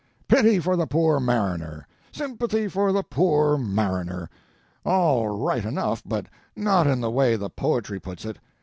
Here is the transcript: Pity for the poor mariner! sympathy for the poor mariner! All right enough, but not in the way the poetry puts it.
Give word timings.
Pity 0.27 0.57
for 0.59 0.75
the 0.75 0.87
poor 0.87 1.19
mariner! 1.19 1.87
sympathy 2.11 2.67
for 2.67 2.91
the 2.91 3.03
poor 3.03 3.55
mariner! 3.55 4.31
All 4.83 5.27
right 5.27 5.63
enough, 5.63 6.01
but 6.03 6.25
not 6.55 6.87
in 6.87 7.01
the 7.01 7.11
way 7.11 7.35
the 7.35 7.51
poetry 7.51 7.99
puts 7.99 8.25
it. 8.25 8.39